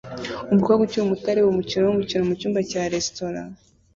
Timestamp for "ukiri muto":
0.83-1.25